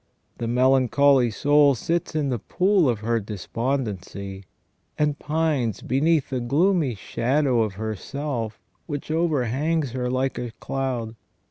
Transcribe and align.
The 0.39 0.47
melancholy 0.47 1.29
soul 1.29 1.75
sits 1.75 2.15
in 2.15 2.29
the 2.29 2.39
pool 2.39 2.89
of 2.89 3.01
her 3.01 3.19
despondency, 3.19 4.45
and 4.97 5.19
pines 5.19 5.83
beneath 5.83 6.31
the 6.31 6.39
gloomy 6.39 6.95
shadow 6.95 7.61
of 7.61 7.73
her 7.75 7.95
self 7.95 8.59
which 8.87 9.11
overhangs 9.11 9.91
her 9.91 10.09
hke 10.09 10.47
a 10.47 10.51
cloud. 10.53 11.15